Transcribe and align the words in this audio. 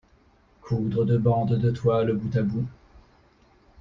Coudre 0.63 1.05
deux 1.05 1.19
bandes 1.19 1.59
de 1.59 1.69
toile 1.69 2.11
bout 2.13 2.35
à 2.35 2.41
bout. 2.41 2.65